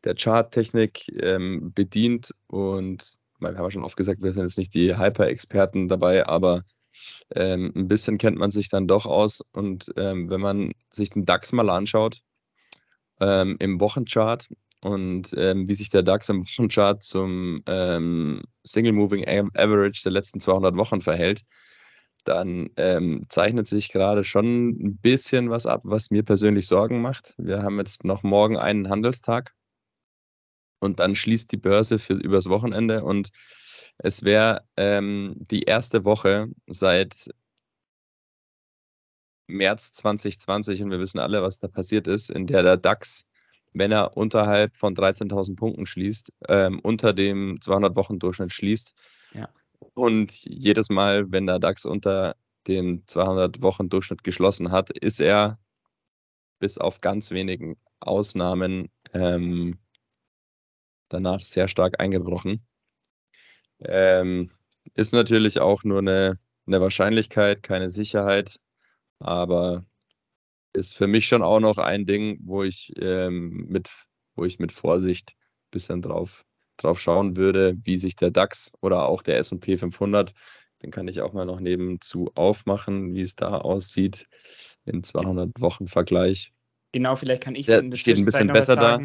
[0.04, 4.74] der Charttechnik ähm, bedient und wir haben ja schon oft gesagt, wir sind jetzt nicht
[4.74, 6.64] die Hyper-Experten dabei, aber
[7.34, 9.42] ähm, ein bisschen kennt man sich dann doch aus.
[9.52, 12.20] Und ähm, wenn man sich den DAX mal anschaut,
[13.20, 14.48] ähm, im Wochenchart,
[14.82, 20.40] und ähm, wie sich der DAX im Wochenchart zum ähm, Single Moving Average der letzten
[20.40, 21.42] 200 Wochen verhält,
[22.24, 27.34] dann ähm, zeichnet sich gerade schon ein bisschen was ab, was mir persönlich Sorgen macht.
[27.38, 29.54] Wir haben jetzt noch morgen einen Handelstag
[30.80, 33.30] und dann schließt die Börse für übers Wochenende und
[33.98, 37.30] es wäre ähm, die erste Woche seit
[39.50, 43.26] März 2020 und wir wissen alle, was da passiert ist, in der der DAX,
[43.72, 48.94] wenn er unterhalb von 13.000 Punkten schließt, ähm, unter dem 200-Wochen-Durchschnitt schließt.
[49.32, 49.48] Ja.
[49.94, 52.36] Und jedes Mal, wenn der DAX unter
[52.66, 55.58] dem 200-Wochen-Durchschnitt geschlossen hat, ist er
[56.58, 59.78] bis auf ganz wenigen Ausnahmen ähm,
[61.08, 62.66] danach sehr stark eingebrochen.
[63.80, 64.50] Ähm,
[64.94, 68.60] ist natürlich auch nur eine, eine Wahrscheinlichkeit, keine Sicherheit,
[69.20, 69.84] aber
[70.72, 73.90] ist für mich schon auch noch ein Ding, wo ich ähm, mit,
[74.34, 76.44] wo ich mit Vorsicht ein bisschen drauf,
[76.76, 80.32] drauf schauen würde, wie sich der DAX oder auch der S&P 500,
[80.82, 84.26] den kann ich auch mal noch nebenzu aufmachen, wie es da aussieht
[84.84, 86.52] im 200 Wochen Vergleich.
[86.92, 89.00] Genau, vielleicht kann ich der steht ein bisschen besser da.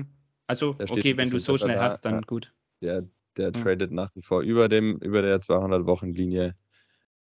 [0.48, 2.54] Also, okay, wenn du so schnell hast, dann gut.
[2.82, 3.52] Der, der ja.
[3.52, 6.56] tradet nach wie vor über dem, über der 200-Wochen-Linie.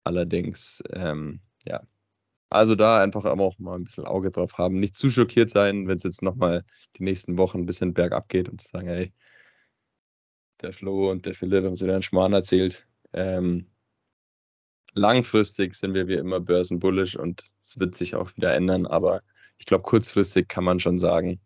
[0.03, 1.81] Allerdings, ähm, ja.
[2.49, 4.79] Also da einfach auch mal ein bisschen Auge drauf haben.
[4.79, 6.63] Nicht zu schockiert sein, wenn es jetzt nochmal
[6.97, 9.13] die nächsten Wochen ein bisschen bergab geht und zu sagen, hey,
[10.61, 12.87] der Flo und der Philipp haben so einen Schmarrn erzählt.
[13.13, 13.67] Ähm,
[14.93, 19.21] langfristig sind wir wie immer börsenbullisch und es wird sich auch wieder ändern, aber
[19.57, 21.41] ich glaube, kurzfristig kann man schon sagen,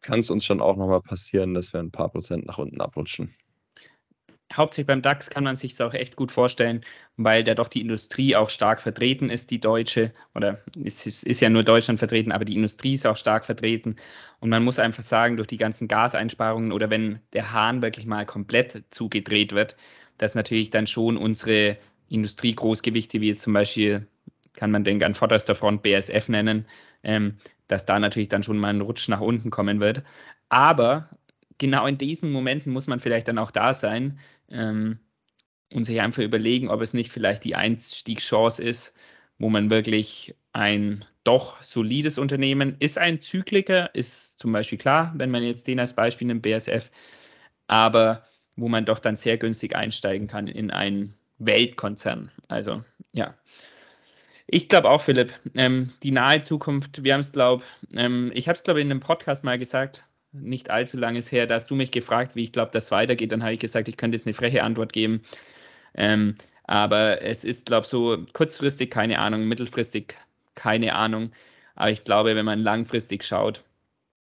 [0.00, 3.34] kann es uns schon auch nochmal passieren, dass wir ein paar Prozent nach unten abrutschen.
[4.52, 6.82] Hauptsächlich beim DAX kann man sich auch echt gut vorstellen,
[7.16, 11.48] weil da doch die Industrie auch stark vertreten ist, die deutsche, oder es ist ja
[11.48, 13.96] nur Deutschland vertreten, aber die Industrie ist auch stark vertreten.
[14.40, 18.26] Und man muss einfach sagen, durch die ganzen Gaseinsparungen oder wenn der Hahn wirklich mal
[18.26, 19.76] komplett zugedreht wird,
[20.18, 24.06] dass natürlich dann schon unsere Industriegroßgewichte, wie jetzt zum Beispiel,
[24.54, 26.66] kann man denken, an vorderster Front BSF nennen,
[27.02, 27.38] ähm,
[27.68, 30.02] dass da natürlich dann schon mal ein Rutsch nach unten kommen wird.
[30.50, 31.08] Aber
[31.58, 34.18] genau in diesen Momenten muss man vielleicht dann auch da sein
[34.52, 34.98] ähm,
[35.72, 38.94] und sich einfach überlegen, ob es nicht vielleicht die Einstiegschance ist,
[39.38, 45.30] wo man wirklich ein doch solides Unternehmen ist ein Zykliker, ist zum Beispiel klar, wenn
[45.30, 46.90] man jetzt den als Beispiel nimmt, BSF,
[47.66, 52.30] aber wo man doch dann sehr günstig einsteigen kann in einen Weltkonzern.
[52.48, 53.34] Also ja,
[54.46, 55.32] ich glaube auch, Philipp.
[55.54, 58.90] Ähm, die nahe Zukunft, wir haben es, glaube ähm, ich, habe es, glaube ich, in
[58.90, 62.44] einem Podcast mal gesagt, nicht allzu lange ist her, da hast du mich gefragt, wie
[62.44, 63.32] ich glaube, das weitergeht.
[63.32, 65.22] Dann habe ich gesagt, ich könnte jetzt eine freche Antwort geben.
[65.94, 70.14] Ähm, aber es ist, glaube ich, so kurzfristig keine Ahnung, mittelfristig
[70.54, 71.32] keine Ahnung.
[71.74, 73.62] Aber ich glaube, wenn man langfristig schaut,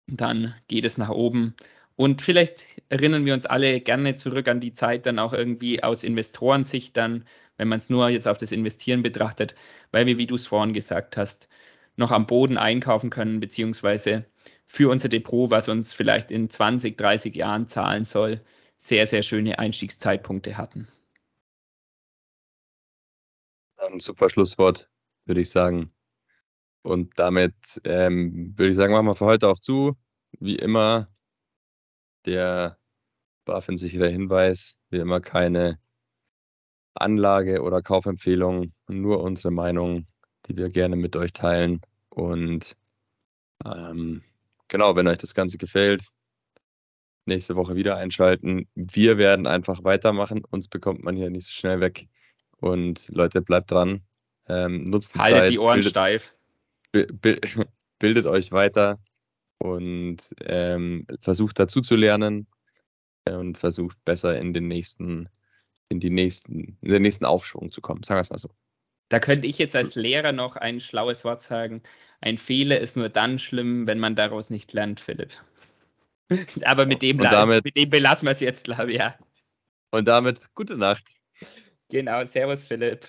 [0.08, 1.56] dann geht es nach oben.
[1.96, 6.04] Und vielleicht erinnern wir uns alle gerne zurück an die Zeit dann auch irgendwie aus
[6.04, 7.26] Investorensicht dann,
[7.58, 9.56] wenn man es nur jetzt auf das Investieren betrachtet,
[9.92, 11.48] weil wir, wie du es vorhin gesagt hast,
[11.96, 14.26] noch am Boden einkaufen können, beziehungsweise
[14.74, 18.44] für unser Depot, was uns vielleicht in 20, 30 Jahren zahlen soll,
[18.80, 20.88] sehr, sehr schöne Einstiegszeitpunkte hatten.
[23.78, 24.90] Ein super Schlusswort,
[25.28, 25.94] würde ich sagen.
[26.82, 29.96] Und damit ähm, würde ich sagen, machen wir für heute auch zu.
[30.40, 31.06] Wie immer,
[32.26, 32.80] der
[33.46, 35.80] BaFin-sichere Hinweis, wie immer keine
[36.96, 40.08] Anlage- oder Kaufempfehlung, nur unsere Meinung,
[40.48, 41.82] die wir gerne mit euch teilen.
[42.10, 42.76] Und
[43.64, 44.24] ähm,
[44.74, 46.04] genau, wenn euch das Ganze gefällt,
[47.26, 48.68] nächste Woche wieder einschalten.
[48.74, 50.44] Wir werden einfach weitermachen.
[50.50, 52.10] Uns bekommt man hier nicht so schnell weg.
[52.58, 54.02] Und Leute, bleibt dran.
[54.50, 55.52] Ähm, nutzt die Haltet Zeit.
[55.52, 56.36] die Ohren bildet, steif.
[58.00, 59.00] Bildet euch weiter
[59.60, 62.48] und ähm, versucht dazu zu lernen
[63.30, 65.30] und versucht besser in den nächsten
[65.88, 68.04] in die nächsten, in den nächsten Aufschwung zu kommen.
[68.04, 68.50] Sagen wir es mal so.
[69.10, 71.84] Da könnte ich jetzt als Lehrer noch ein schlaues Wort sagen.
[72.22, 75.32] Ein Fehler ist nur dann schlimm, wenn man daraus nicht lernt, Philipp.
[76.64, 79.16] Aber mit dem, damit, mit dem belassen wir es jetzt, glaube ich, ja.
[79.92, 81.04] Und damit gute Nacht.
[81.90, 83.08] Genau, Servus, Philipp.